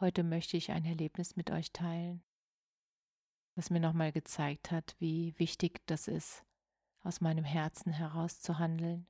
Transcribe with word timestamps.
Heute 0.00 0.22
möchte 0.22 0.56
ich 0.56 0.70
ein 0.70 0.86
Erlebnis 0.86 1.36
mit 1.36 1.50
euch 1.50 1.72
teilen, 1.72 2.22
was 3.54 3.68
mir 3.68 3.80
nochmal 3.80 4.12
gezeigt 4.12 4.70
hat, 4.70 4.96
wie 4.98 5.38
wichtig 5.38 5.82
das 5.84 6.08
ist, 6.08 6.42
aus 7.02 7.20
meinem 7.20 7.44
Herzen 7.44 7.92
heraus 7.92 8.40
zu 8.40 8.58
handeln. 8.58 9.06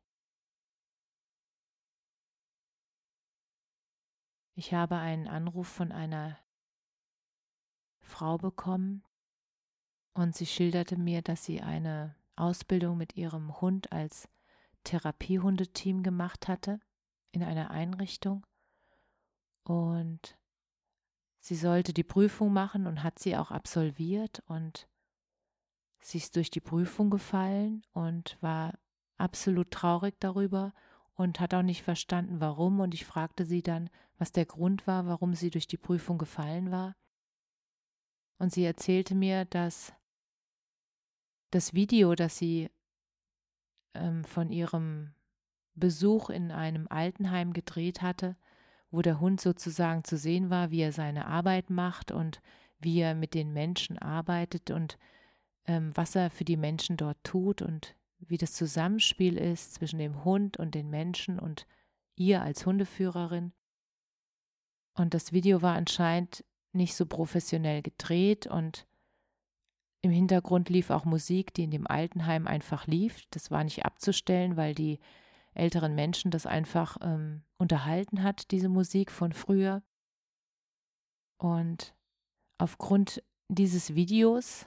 Ich 4.56 4.74
habe 4.74 4.96
einen 4.96 5.28
Anruf 5.28 5.68
von 5.68 5.92
einer 5.92 6.36
Frau 8.00 8.36
bekommen 8.36 9.04
und 10.14 10.34
sie 10.34 10.46
schilderte 10.46 10.96
mir, 10.96 11.22
dass 11.22 11.44
sie 11.44 11.60
eine 11.60 12.16
Ausbildung 12.34 12.98
mit 12.98 13.14
ihrem 13.14 13.60
Hund 13.60 13.92
als 13.92 14.28
Therapiehundeteam 14.82 16.02
gemacht 16.02 16.48
hatte 16.48 16.80
in 17.30 17.44
einer 17.44 17.70
Einrichtung 17.70 18.44
und 19.62 20.39
Sie 21.40 21.56
sollte 21.56 21.92
die 21.92 22.04
Prüfung 22.04 22.52
machen 22.52 22.86
und 22.86 23.02
hat 23.02 23.18
sie 23.18 23.36
auch 23.36 23.50
absolviert 23.50 24.42
und 24.46 24.86
sie 26.00 26.18
ist 26.18 26.36
durch 26.36 26.50
die 26.50 26.60
Prüfung 26.60 27.10
gefallen 27.10 27.82
und 27.92 28.36
war 28.40 28.78
absolut 29.16 29.70
traurig 29.70 30.14
darüber 30.20 30.72
und 31.14 31.40
hat 31.40 31.54
auch 31.54 31.62
nicht 31.62 31.82
verstanden, 31.82 32.40
warum. 32.40 32.80
Und 32.80 32.94
ich 32.94 33.04
fragte 33.04 33.44
sie 33.44 33.62
dann, 33.62 33.90
was 34.18 34.32
der 34.32 34.46
Grund 34.46 34.86
war, 34.86 35.06
warum 35.06 35.34
sie 35.34 35.50
durch 35.50 35.66
die 35.66 35.78
Prüfung 35.78 36.18
gefallen 36.18 36.70
war. 36.70 36.94
Und 38.38 38.52
sie 38.52 38.64
erzählte 38.64 39.14
mir, 39.14 39.44
dass 39.44 39.92
das 41.50 41.74
Video, 41.74 42.14
das 42.14 42.38
sie 42.38 42.70
ähm, 43.94 44.24
von 44.24 44.50
ihrem 44.50 45.14
Besuch 45.74 46.30
in 46.30 46.50
einem 46.50 46.86
Altenheim 46.88 47.52
gedreht 47.52 48.02
hatte, 48.02 48.36
wo 48.90 49.02
der 49.02 49.20
Hund 49.20 49.40
sozusagen 49.40 50.04
zu 50.04 50.16
sehen 50.16 50.50
war, 50.50 50.70
wie 50.70 50.80
er 50.80 50.92
seine 50.92 51.26
Arbeit 51.26 51.70
macht 51.70 52.10
und 52.10 52.40
wie 52.80 53.00
er 53.00 53.14
mit 53.14 53.34
den 53.34 53.52
Menschen 53.52 53.98
arbeitet 53.98 54.70
und 54.70 54.98
ähm, 55.66 55.90
was 55.94 56.14
er 56.14 56.30
für 56.30 56.44
die 56.44 56.56
Menschen 56.56 56.96
dort 56.96 57.22
tut 57.22 57.62
und 57.62 57.94
wie 58.18 58.38
das 58.38 58.52
Zusammenspiel 58.52 59.36
ist 59.36 59.74
zwischen 59.74 59.98
dem 59.98 60.24
Hund 60.24 60.56
und 60.56 60.74
den 60.74 60.90
Menschen 60.90 61.38
und 61.38 61.66
ihr 62.16 62.42
als 62.42 62.66
Hundeführerin. 62.66 63.52
Und 64.94 65.14
das 65.14 65.32
Video 65.32 65.62
war 65.62 65.76
anscheinend 65.76 66.44
nicht 66.72 66.94
so 66.94 67.06
professionell 67.06 67.82
gedreht 67.82 68.46
und 68.46 68.86
im 70.02 70.10
Hintergrund 70.10 70.68
lief 70.70 70.90
auch 70.90 71.04
Musik, 71.04 71.52
die 71.52 71.64
in 71.64 71.70
dem 71.70 71.86
Altenheim 71.86 72.46
einfach 72.46 72.86
lief. 72.86 73.22
Das 73.30 73.50
war 73.50 73.64
nicht 73.64 73.84
abzustellen, 73.84 74.56
weil 74.56 74.74
die 74.74 74.98
älteren 75.54 75.94
Menschen 75.94 76.30
das 76.30 76.46
einfach 76.46 76.96
ähm, 77.00 77.42
unterhalten 77.58 78.22
hat, 78.22 78.50
diese 78.50 78.68
Musik 78.68 79.10
von 79.10 79.32
früher. 79.32 79.82
Und 81.38 81.94
aufgrund 82.58 83.22
dieses 83.48 83.94
Videos 83.94 84.66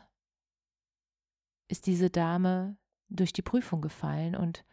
ist 1.69 1.87
diese 1.87 2.09
Dame 2.09 2.77
durch 3.09 3.33
die 3.33 3.41
Prüfung 3.41 3.81
gefallen 3.81 4.35
und 4.35 4.65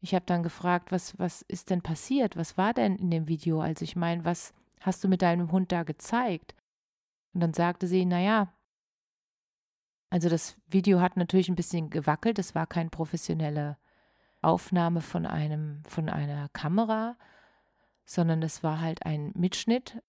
ich 0.00 0.14
habe 0.14 0.26
dann 0.26 0.42
gefragt, 0.42 0.92
was, 0.92 1.18
was 1.18 1.40
ist 1.42 1.70
denn 1.70 1.80
passiert? 1.80 2.36
Was 2.36 2.58
war 2.58 2.74
denn 2.74 2.96
in 2.96 3.10
dem 3.10 3.26
Video? 3.26 3.62
Also 3.62 3.84
ich 3.84 3.96
meine, 3.96 4.22
was 4.26 4.52
hast 4.80 5.02
du 5.02 5.08
mit 5.08 5.22
deinem 5.22 5.50
Hund 5.50 5.72
da 5.72 5.82
gezeigt? 5.82 6.54
Und 7.32 7.40
dann 7.40 7.54
sagte 7.54 7.86
sie, 7.86 8.04
naja, 8.04 8.52
also 10.10 10.28
das 10.28 10.60
Video 10.66 11.00
hat 11.00 11.16
natürlich 11.16 11.48
ein 11.48 11.56
bisschen 11.56 11.88
gewackelt, 11.88 12.38
es 12.38 12.54
war 12.54 12.66
kein 12.66 12.90
professionelle 12.90 13.78
Aufnahme 14.44 15.00
von 15.00 15.26
einem, 15.26 15.82
von 15.86 16.08
einer 16.08 16.48
Kamera, 16.50 17.16
sondern 18.04 18.42
es 18.42 18.62
war 18.62 18.80
halt 18.80 19.04
ein 19.06 19.32
Mitschnitt 19.34 20.02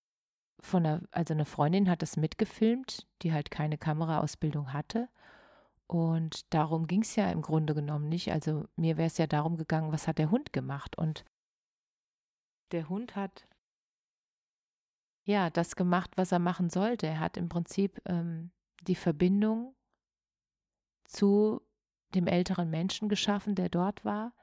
von 0.59 0.85
einer, 0.85 1.01
also 1.11 1.33
eine 1.33 1.45
Freundin 1.45 1.89
hat 1.89 2.01
das 2.01 2.17
mitgefilmt, 2.17 3.07
die 3.21 3.33
halt 3.33 3.51
keine 3.51 3.77
Kameraausbildung 3.77 4.73
hatte. 4.73 5.09
Und 5.87 6.53
darum 6.53 6.87
ging 6.87 7.01
es 7.01 7.15
ja 7.15 7.29
im 7.29 7.41
Grunde 7.41 7.75
genommen 7.75 8.09
nicht. 8.09 8.31
Also 8.31 8.65
mir 8.75 8.97
wäre 8.97 9.07
es 9.07 9.17
ja 9.17 9.27
darum 9.27 9.57
gegangen, 9.57 9.91
was 9.91 10.07
hat 10.07 10.17
der 10.17 10.31
Hund 10.31 10.51
gemacht? 10.51 10.97
Und 10.97 11.23
der 12.71 12.89
Hund 12.89 13.15
hat 13.15 13.47
ja 15.23 15.49
das 15.49 15.75
gemacht, 15.75 16.11
was 16.15 16.31
er 16.31 16.39
machen 16.39 16.69
sollte. 16.69 17.07
Er 17.07 17.19
hat 17.19 17.37
im 17.37 17.49
Prinzip 17.49 18.01
ähm, 18.05 18.51
die 18.81 18.95
Verbindung 18.95 19.75
zu 21.03 21.61
dem 22.15 22.27
älteren 22.27 22.69
Menschen 22.69 23.09
geschaffen, 23.09 23.55
der 23.55 23.69
dort 23.69 24.05
war. 24.05 24.33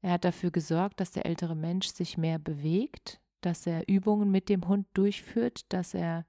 Er 0.00 0.12
hat 0.12 0.24
dafür 0.24 0.50
gesorgt, 0.50 1.00
dass 1.00 1.12
der 1.12 1.26
ältere 1.26 1.54
Mensch 1.54 1.88
sich 1.88 2.18
mehr 2.18 2.38
bewegt, 2.38 3.20
dass 3.40 3.66
er 3.66 3.88
Übungen 3.88 4.30
mit 4.30 4.48
dem 4.48 4.66
Hund 4.68 4.86
durchführt, 4.94 5.72
dass 5.72 5.94
er 5.94 6.26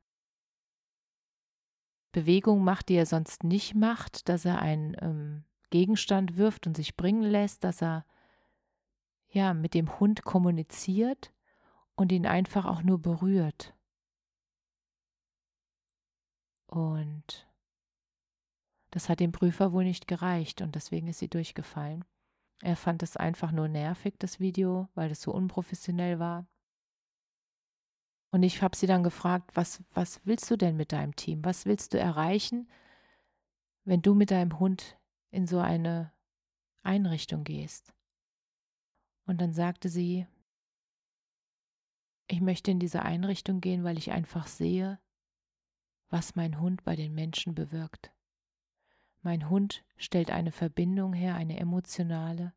Bewegungen 2.12 2.64
macht, 2.64 2.90
die 2.90 2.96
er 2.96 3.08
sonst 3.08 3.44
nicht 3.44 3.74
macht, 3.74 4.30
dass 4.30 4.46
er 4.46 4.60
einen 4.60 4.96
ähm, 5.02 5.44
Gegenstand 5.72 6.38
wirft 6.38 6.68
und 6.68 6.78
sich 6.78 6.96
bringen 6.96 7.24
lässt, 7.24 7.64
dass 7.64 7.82
er 7.82 8.06
ja 9.30 9.56
mit 9.56 9.74
dem 9.74 10.00
Hund 10.00 10.24
kommuniziert 10.24 11.34
und 11.96 12.12
ihn 12.12 12.28
einfach 12.28 12.66
auch 12.66 12.84
nur 12.84 13.02
berührt. 13.02 13.74
Und 16.68 17.48
das 18.94 19.10
hat 19.10 19.20
dem 19.20 19.32
Prüfer 19.32 19.72
wohl 19.72 19.86
nicht 19.86 20.08
gereicht 20.08 20.62
und 20.62 20.76
deswegen 20.76 21.08
ist 21.08 21.18
sie 21.18 21.28
durchgefallen. 21.28 22.06
Er 22.62 22.76
fand 22.76 23.02
es 23.02 23.18
einfach 23.18 23.52
nur 23.52 23.68
nervig, 23.68 24.14
das 24.20 24.40
Video, 24.40 24.88
weil 24.94 25.10
es 25.10 25.24
so 25.24 25.34
unprofessionell 25.34 26.20
war. 26.20 26.46
Und 28.30 28.44
ich 28.44 28.62
habe 28.62 28.78
sie 28.78 28.86
dann 28.86 29.02
gefragt, 29.02 29.56
was, 29.56 29.84
was 29.94 30.24
willst 30.26 30.50
du 30.52 30.58
denn 30.58 30.78
mit 30.78 30.92
deinem 30.92 31.16
Team? 31.16 31.44
Was 31.44 31.66
willst 31.66 31.96
du 31.96 32.00
erreichen, 32.00 32.70
wenn 33.84 34.04
du 34.04 34.14
mit 34.14 34.30
deinem 34.30 34.60
Hund 34.60 35.00
in 35.32 35.48
so 35.48 35.58
eine 35.58 36.14
Einrichtung 36.84 37.44
gehst? 37.44 37.96
Und 39.26 39.42
dann 39.42 39.54
sagte 39.54 39.90
sie, 39.90 40.28
ich 42.28 42.42
möchte 42.42 42.70
in 42.70 42.80
diese 42.80 43.02
Einrichtung 43.02 43.60
gehen, 43.60 43.84
weil 43.84 43.98
ich 43.98 44.12
einfach 44.12 44.46
sehe, 44.46 45.00
was 46.10 46.36
mein 46.36 46.60
Hund 46.60 46.84
bei 46.84 46.96
den 46.96 47.16
Menschen 47.16 47.56
bewirkt. 47.56 48.14
Mein 49.24 49.50
Hund 49.50 49.86
stellt 49.96 50.32
eine 50.32 50.52
Verbindung 50.52 51.14
her, 51.14 51.36
eine 51.36 51.58
emotionale, 51.58 52.54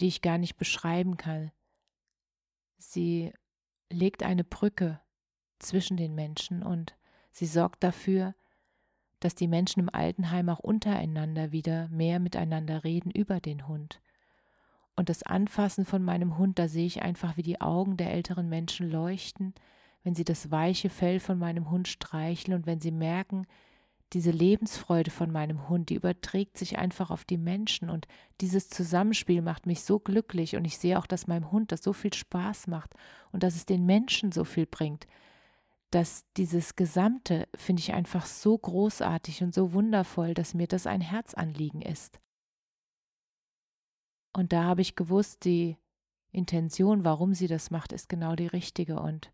die 0.00 0.06
ich 0.06 0.22
gar 0.22 0.38
nicht 0.38 0.56
beschreiben 0.56 1.16
kann. 1.16 1.50
Sie 2.78 3.32
legt 3.90 4.22
eine 4.22 4.44
Brücke 4.44 5.00
zwischen 5.58 5.96
den 5.96 6.14
Menschen 6.14 6.62
und 6.62 6.96
sie 7.32 7.46
sorgt 7.46 7.82
dafür, 7.82 8.36
dass 9.18 9.34
die 9.34 9.48
Menschen 9.48 9.80
im 9.80 9.90
Altenheim 9.92 10.48
auch 10.48 10.60
untereinander 10.60 11.50
wieder 11.50 11.88
mehr 11.88 12.20
miteinander 12.20 12.84
reden 12.84 13.10
über 13.10 13.40
den 13.40 13.66
Hund. 13.66 14.00
Und 14.94 15.08
das 15.08 15.24
Anfassen 15.24 15.84
von 15.84 16.04
meinem 16.04 16.38
Hund, 16.38 16.60
da 16.60 16.68
sehe 16.68 16.86
ich 16.86 17.02
einfach, 17.02 17.36
wie 17.36 17.42
die 17.42 17.60
Augen 17.60 17.96
der 17.96 18.12
älteren 18.12 18.48
Menschen 18.48 18.88
leuchten, 18.88 19.54
wenn 20.04 20.14
sie 20.14 20.24
das 20.24 20.50
weiche 20.50 20.90
Fell 20.90 21.18
von 21.18 21.38
meinem 21.38 21.70
Hund 21.70 21.88
streicheln 21.88 22.54
und 22.54 22.66
wenn 22.66 22.80
sie 22.80 22.92
merken, 22.92 23.46
diese 24.12 24.30
Lebensfreude 24.30 25.10
von 25.10 25.32
meinem 25.32 25.68
Hund, 25.68 25.88
die 25.88 25.96
überträgt 25.96 26.56
sich 26.56 26.78
einfach 26.78 27.10
auf 27.10 27.24
die 27.24 27.38
Menschen 27.38 27.90
und 27.90 28.06
dieses 28.40 28.68
Zusammenspiel 28.68 29.42
macht 29.42 29.66
mich 29.66 29.82
so 29.82 29.98
glücklich 29.98 30.54
und 30.54 30.64
ich 30.66 30.78
sehe 30.78 30.98
auch, 30.98 31.06
dass 31.06 31.26
meinem 31.26 31.50
Hund 31.50 31.72
das 31.72 31.82
so 31.82 31.92
viel 31.92 32.12
Spaß 32.12 32.68
macht 32.68 32.94
und 33.32 33.42
dass 33.42 33.56
es 33.56 33.66
den 33.66 33.86
Menschen 33.86 34.30
so 34.30 34.44
viel 34.44 34.66
bringt, 34.66 35.06
dass 35.90 36.24
dieses 36.36 36.76
Gesamte 36.76 37.48
finde 37.56 37.80
ich 37.80 37.92
einfach 37.92 38.26
so 38.26 38.56
großartig 38.56 39.42
und 39.42 39.54
so 39.54 39.72
wundervoll, 39.72 40.34
dass 40.34 40.54
mir 40.54 40.68
das 40.68 40.86
ein 40.86 41.00
Herzanliegen 41.00 41.82
ist. 41.82 42.20
Und 44.32 44.52
da 44.52 44.64
habe 44.64 44.82
ich 44.82 44.96
gewusst, 44.96 45.44
die 45.44 45.76
Intention, 46.30 47.04
warum 47.04 47.34
sie 47.34 47.46
das 47.46 47.70
macht, 47.70 47.92
ist 47.92 48.08
genau 48.08 48.34
die 48.34 48.48
richtige 48.48 49.00
und 49.00 49.32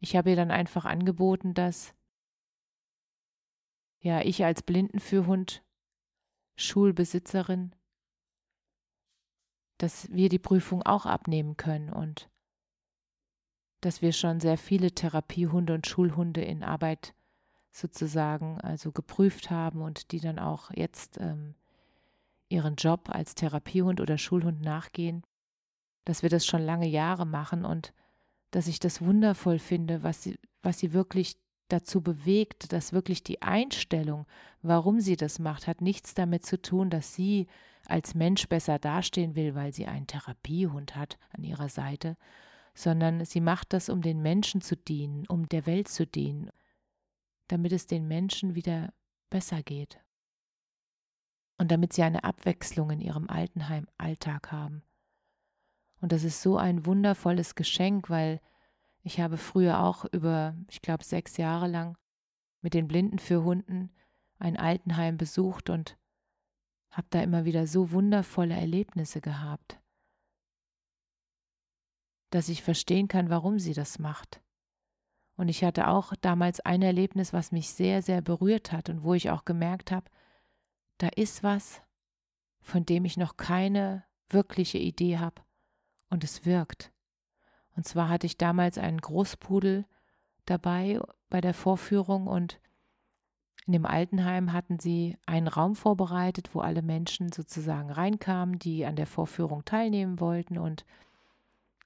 ich 0.00 0.16
habe 0.16 0.30
ihr 0.30 0.36
dann 0.36 0.50
einfach 0.50 0.84
angeboten, 0.84 1.54
dass 1.54 1.94
ja 4.00 4.20
ich 4.20 4.44
als 4.44 4.62
Blindenführhund 4.62 5.62
Schulbesitzerin, 6.56 7.74
dass 9.78 10.10
wir 10.10 10.28
die 10.28 10.38
Prüfung 10.38 10.82
auch 10.82 11.06
abnehmen 11.06 11.56
können 11.56 11.92
und 11.92 12.30
dass 13.82 14.00
wir 14.02 14.12
schon 14.12 14.40
sehr 14.40 14.56
viele 14.56 14.92
Therapiehunde 14.92 15.74
und 15.74 15.86
Schulhunde 15.86 16.42
in 16.42 16.64
Arbeit 16.64 17.14
sozusagen 17.70 18.58
also 18.62 18.90
geprüft 18.90 19.50
haben 19.50 19.82
und 19.82 20.12
die 20.12 20.20
dann 20.20 20.38
auch 20.38 20.70
jetzt 20.70 21.18
ähm, 21.20 21.54
ihren 22.48 22.76
Job 22.76 23.10
als 23.10 23.34
Therapiehund 23.34 24.00
oder 24.00 24.16
Schulhund 24.16 24.62
nachgehen, 24.62 25.22
dass 26.04 26.22
wir 26.22 26.30
das 26.30 26.46
schon 26.46 26.62
lange 26.62 26.88
Jahre 26.88 27.26
machen 27.26 27.64
und 27.64 27.92
dass 28.56 28.68
ich 28.68 28.80
das 28.80 29.02
wundervoll 29.02 29.58
finde, 29.58 30.02
was 30.02 30.22
sie, 30.22 30.38
was 30.62 30.78
sie 30.78 30.94
wirklich 30.94 31.36
dazu 31.68 32.00
bewegt, 32.00 32.72
dass 32.72 32.94
wirklich 32.94 33.22
die 33.22 33.42
Einstellung, 33.42 34.24
warum 34.62 34.98
sie 34.98 35.16
das 35.16 35.38
macht, 35.38 35.66
hat 35.66 35.82
nichts 35.82 36.14
damit 36.14 36.46
zu 36.46 36.62
tun, 36.62 36.88
dass 36.88 37.14
sie 37.14 37.48
als 37.84 38.14
Mensch 38.14 38.48
besser 38.48 38.78
dastehen 38.78 39.36
will, 39.36 39.54
weil 39.54 39.74
sie 39.74 39.84
einen 39.84 40.06
Therapiehund 40.06 40.96
hat 40.96 41.18
an 41.36 41.44
ihrer 41.44 41.68
Seite, 41.68 42.16
sondern 42.72 43.26
sie 43.26 43.42
macht 43.42 43.74
das, 43.74 43.90
um 43.90 44.00
den 44.00 44.22
Menschen 44.22 44.62
zu 44.62 44.74
dienen, 44.74 45.26
um 45.26 45.46
der 45.50 45.66
Welt 45.66 45.88
zu 45.88 46.06
dienen, 46.06 46.48
damit 47.48 47.72
es 47.72 47.86
den 47.86 48.08
Menschen 48.08 48.54
wieder 48.54 48.94
besser 49.28 49.62
geht 49.62 50.00
und 51.58 51.70
damit 51.70 51.92
sie 51.92 52.04
eine 52.04 52.24
Abwechslung 52.24 52.88
in 52.88 53.02
ihrem 53.02 53.28
Altenheim-Alltag 53.28 54.50
haben. 54.50 54.82
Und 56.00 56.12
das 56.12 56.24
ist 56.24 56.42
so 56.42 56.56
ein 56.56 56.86
wundervolles 56.86 57.54
Geschenk, 57.54 58.10
weil 58.10 58.40
ich 59.02 59.20
habe 59.20 59.36
früher 59.36 59.82
auch 59.82 60.04
über, 60.06 60.56
ich 60.68 60.82
glaube, 60.82 61.04
sechs 61.04 61.36
Jahre 61.36 61.68
lang 61.68 61.96
mit 62.60 62.74
den 62.74 62.88
Blinden 62.88 63.18
für 63.18 63.44
Hunden 63.44 63.90
ein 64.38 64.56
Altenheim 64.56 65.16
besucht 65.16 65.70
und 65.70 65.96
habe 66.90 67.06
da 67.10 67.22
immer 67.22 67.44
wieder 67.44 67.66
so 67.66 67.92
wundervolle 67.92 68.54
Erlebnisse 68.54 69.20
gehabt, 69.20 69.80
dass 72.30 72.48
ich 72.48 72.62
verstehen 72.62 73.08
kann, 73.08 73.30
warum 73.30 73.58
sie 73.58 73.74
das 73.74 73.98
macht. 73.98 74.42
Und 75.36 75.48
ich 75.48 75.64
hatte 75.64 75.88
auch 75.88 76.14
damals 76.20 76.60
ein 76.60 76.82
Erlebnis, 76.82 77.32
was 77.32 77.52
mich 77.52 77.70
sehr, 77.70 78.02
sehr 78.02 78.22
berührt 78.22 78.72
hat 78.72 78.88
und 78.88 79.02
wo 79.02 79.14
ich 79.14 79.30
auch 79.30 79.44
gemerkt 79.44 79.92
habe, 79.92 80.10
da 80.98 81.08
ist 81.08 81.42
was, 81.42 81.82
von 82.60 82.84
dem 82.84 83.04
ich 83.04 83.16
noch 83.16 83.36
keine 83.36 84.04
wirkliche 84.30 84.78
Idee 84.78 85.18
habe 85.18 85.45
und 86.10 86.24
es 86.24 86.44
wirkt. 86.44 86.92
Und 87.76 87.86
zwar 87.86 88.08
hatte 88.08 88.26
ich 88.26 88.38
damals 88.38 88.78
einen 88.78 89.00
Großpudel 89.00 89.84
dabei 90.46 91.00
bei 91.28 91.40
der 91.40 91.54
Vorführung 91.54 92.26
und 92.26 92.58
in 93.66 93.72
dem 93.72 93.84
Altenheim 93.84 94.52
hatten 94.52 94.78
sie 94.78 95.16
einen 95.26 95.48
Raum 95.48 95.74
vorbereitet, 95.74 96.50
wo 96.54 96.60
alle 96.60 96.82
Menschen 96.82 97.32
sozusagen 97.32 97.90
reinkamen, 97.90 98.60
die 98.60 98.86
an 98.86 98.94
der 98.94 99.08
Vorführung 99.08 99.64
teilnehmen 99.64 100.20
wollten. 100.20 100.56
Und 100.56 100.84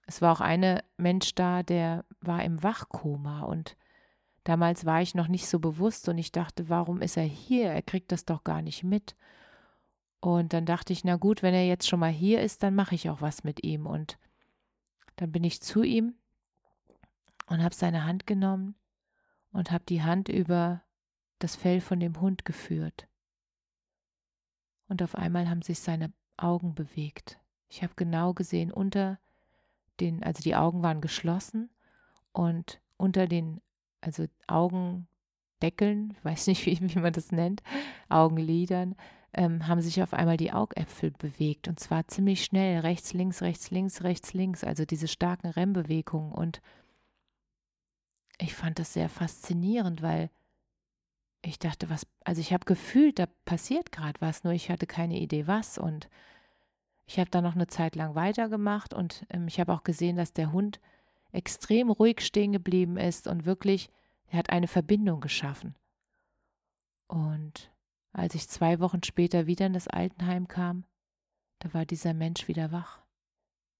es 0.07 0.21
war 0.21 0.33
auch 0.33 0.43
ein 0.43 0.81
Mensch 0.99 1.35
da, 1.35 1.63
der 1.63 2.05
war 2.21 2.45
im 2.45 2.63
Wachkoma. 2.63 3.45
Und 3.45 3.79
damals 4.45 4.85
war 4.85 5.01
ich 5.01 5.15
noch 5.15 5.29
nicht 5.29 5.49
so 5.49 5.59
bewusst 5.59 6.07
und 6.11 6.19
ich 6.19 6.33
dachte, 6.33 6.69
warum 6.69 7.01
ist 7.01 7.17
er 7.17 7.25
hier? 7.25 7.71
Er 7.71 7.83
kriegt 7.83 8.13
das 8.13 8.27
doch 8.27 8.45
gar 8.45 8.61
nicht 8.61 8.85
mit. 8.85 9.17
Und 10.21 10.53
dann 10.53 10.67
dachte 10.67 10.93
ich, 10.93 11.03
na 11.03 11.17
gut, 11.17 11.43
wenn 11.43 11.55
er 11.55 11.67
jetzt 11.67 11.89
schon 11.89 12.01
mal 12.01 12.11
hier 12.11 12.43
ist, 12.43 12.63
dann 12.63 12.75
mache 12.75 12.95
ich 12.95 13.09
auch 13.09 13.23
was 13.23 13.43
mit 13.43 13.65
ihm. 13.65 13.87
Und 13.87 14.19
dann 15.17 15.33
bin 15.33 15.45
ich 15.45 15.63
zu 15.63 15.83
ihm 15.83 16.15
und 17.47 17.63
habe 17.63 17.75
seine 17.75 18.05
Hand 18.05 18.27
genommen 18.27 18.75
und 19.53 19.71
habe 19.71 19.85
die 19.89 20.03
Hand 20.03 20.29
über 20.29 20.83
das 21.39 21.57
Fell 21.57 21.81
von 21.81 22.01
dem 22.01 22.21
Hund 22.21 22.45
geführt. 22.45 23.09
Und 24.89 25.03
auf 25.03 25.15
einmal 25.15 25.49
haben 25.49 25.63
sich 25.63 25.81
seine 25.81 26.13
Augen 26.37 26.75
bewegt. 26.75 27.39
Ich 27.69 27.83
habe 27.83 27.95
genau 27.97 28.35
gesehen, 28.35 28.73
unter 28.73 29.19
den, 30.01 30.23
also 30.23 30.43
die 30.43 30.57
Augen 30.57 30.83
waren 30.83 31.01
geschlossen 31.01 31.71
und 32.33 32.81
unter 32.97 33.27
den, 33.27 33.61
also 34.01 34.27
Augendeckeln, 34.47 36.11
ich 36.11 36.25
weiß 36.25 36.47
nicht, 36.49 36.67
wie, 36.67 36.79
wie 36.81 36.99
man 36.99 37.13
das 37.13 37.33
nennt, 37.33 37.63
Augenlidern, 38.09 38.97
ähm, 39.33 39.67
haben 39.67 39.81
sich 39.81 40.03
auf 40.03 40.13
einmal 40.13 40.37
die 40.37 40.53
Augäpfel 40.53 41.13
bewegt 41.13 41.69
und 41.69 41.79
zwar 41.79 42.09
ziemlich 42.09 42.45
schnell, 42.45 42.81
rechts, 42.81 43.13
links, 43.13 43.43
rechts, 43.43 43.71
links, 43.71 44.03
rechts, 44.03 44.33
links, 44.35 44.65
also 44.65 44.85
diese 44.85 45.09
starken 45.09 45.49
Rembewegungen 45.49 46.33
und 46.33 46.61
ich 48.39 48.55
fand 48.55 48.79
das 48.79 48.93
sehr 48.93 49.09
faszinierend, 49.09 50.03
weil 50.03 50.31
ich 51.43 51.59
dachte, 51.59 51.89
was, 51.91 52.07
also 52.25 52.41
ich 52.41 52.53
habe 52.53 52.65
gefühlt, 52.65 53.19
da 53.19 53.27
passiert 53.45 53.93
gerade 53.93 54.21
was, 54.21 54.45
nur 54.45 54.53
ich 54.53 54.71
hatte 54.71 54.87
keine 54.87 55.19
Idee 55.19 55.47
was 55.47 55.79
und 55.79 56.09
ich 57.07 57.19
habe 57.19 57.31
dann 57.31 57.45
noch 57.45 57.55
eine 57.55 57.67
Zeit 57.67 57.97
lang 57.97 58.15
weitergemacht 58.15 58.95
und 58.95 59.27
ähm, 59.31 59.49
ich 59.49 59.59
habe 59.59 59.73
auch 59.73 59.85
gesehen, 59.85 60.17
dass 60.17 60.33
der 60.33 60.53
Hund 60.53 60.81
extrem 61.33 61.91
ruhig 61.91 62.21
stehen 62.21 62.53
geblieben 62.53 62.97
ist 62.97 63.27
und 63.27 63.47
wirklich, 63.47 63.91
er 64.29 64.39
hat 64.39 64.51
eine 64.51 64.69
Verbindung 64.69 65.21
geschaffen. 65.21 65.75
Und 67.09 67.73
als 68.13 68.35
ich 68.35 68.49
zwei 68.49 68.81
Wochen 68.81 69.03
später 69.03 69.47
wieder 69.47 69.67
in 69.67 69.73
das 69.73 69.89
Altenheim 69.89 70.49
kam, 70.49 70.85
da 71.61 71.73
war 71.75 71.87
dieser 71.87 72.15
Mensch 72.15 72.49
wieder 72.49 72.73
wach. 72.73 73.03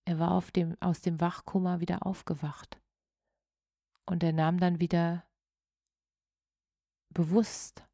Er 0.05 0.19
war 0.19 0.43
dem, 0.53 0.77
aus 0.81 1.01
dem 1.01 1.21
Wachkummer 1.21 1.81
wieder 1.81 2.07
aufgewacht. 2.07 2.81
Und 4.07 4.23
er 4.23 4.33
nahm 4.33 4.59
dann 4.59 4.81
wieder 4.81 5.25
bewusst 7.11 7.85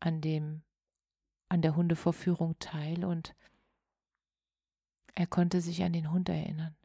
an 0.00 0.20
dem, 0.20 0.62
an 1.48 1.62
der 1.62 1.76
Hundevorführung 1.76 2.58
teil 2.58 3.04
und 3.04 3.34
er 5.14 5.26
konnte 5.26 5.60
sich 5.60 5.82
an 5.82 5.92
den 5.92 6.10
Hund 6.10 6.28
erinnern. 6.28 6.76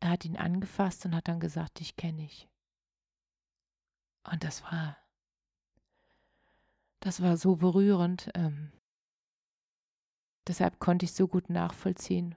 Er 0.00 0.10
hat 0.10 0.24
ihn 0.24 0.36
angefasst 0.36 1.04
und 1.04 1.14
hat 1.14 1.28
dann 1.28 1.40
gesagt, 1.40 1.80
dich 1.80 1.96
kenne 1.96 2.24
ich. 2.24 2.48
Und 4.30 4.44
das 4.44 4.62
war 4.62 4.96
das 7.04 7.20
war 7.20 7.36
so 7.36 7.56
berührend. 7.56 8.30
Ähm, 8.34 8.72
deshalb 10.48 10.80
konnte 10.80 11.04
ich 11.04 11.12
so 11.12 11.28
gut 11.28 11.50
nachvollziehen, 11.50 12.34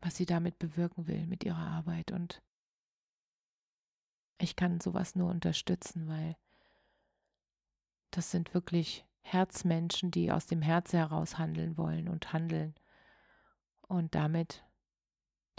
was 0.00 0.16
sie 0.16 0.26
damit 0.26 0.58
bewirken 0.58 1.06
will 1.06 1.26
mit 1.26 1.44
ihrer 1.44 1.66
Arbeit. 1.66 2.12
Und 2.12 2.42
ich 4.38 4.54
kann 4.54 4.80
sowas 4.80 5.16
nur 5.16 5.30
unterstützen, 5.30 6.08
weil 6.08 6.36
das 8.10 8.30
sind 8.30 8.52
wirklich 8.52 9.06
Herzmenschen, 9.22 10.10
die 10.10 10.30
aus 10.30 10.44
dem 10.44 10.60
Herzen 10.60 10.98
heraus 10.98 11.38
handeln 11.38 11.78
wollen 11.78 12.10
und 12.10 12.34
handeln 12.34 12.74
und 13.80 14.14
damit 14.14 14.62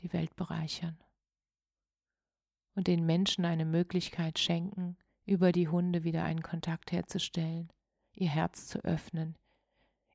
die 0.02 0.14
Welt 0.14 0.36
bereichern. 0.36 1.04
Und 2.76 2.86
den 2.86 3.04
Menschen 3.04 3.46
eine 3.46 3.66
Möglichkeit 3.66 4.38
schenken, 4.38 4.96
über 5.26 5.52
die 5.52 5.68
Hunde 5.68 6.04
wieder 6.04 6.24
einen 6.24 6.44
Kontakt 6.44 6.92
herzustellen 6.92 7.72
ihr 8.18 8.30
Herz 8.30 8.68
zu 8.68 8.84
öffnen, 8.84 9.38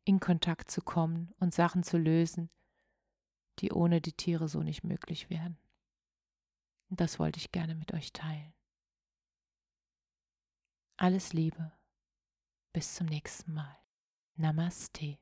in 0.04 0.20
Kontakt 0.20 0.70
zu 0.70 0.82
kommen 0.82 1.32
und 1.38 1.54
Sachen 1.54 1.82
zu 1.82 1.96
lösen, 1.98 2.50
die 3.60 3.72
ohne 3.72 4.00
die 4.00 4.12
Tiere 4.12 4.48
so 4.48 4.62
nicht 4.62 4.82
möglich 4.82 5.30
wären. 5.30 5.56
Und 6.90 7.00
das 7.00 7.18
wollte 7.18 7.38
ich 7.38 7.52
gerne 7.52 7.74
mit 7.74 7.94
euch 7.94 8.12
teilen. 8.12 8.52
Alles 10.96 11.32
Liebe. 11.32 11.72
Bis 12.72 12.94
zum 12.94 13.06
nächsten 13.06 13.54
Mal. 13.54 13.78
Namaste. 14.34 15.18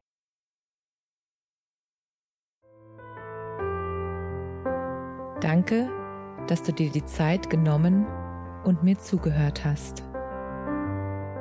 Danke, 5.41 5.91
dass 6.49 6.63
du 6.63 6.73
dir 6.73 6.91
die 6.91 7.05
Zeit 7.05 7.51
genommen 7.51 8.07
und 8.65 8.83
mir 8.83 8.99
zugehört 8.99 9.65
hast. 9.65 10.10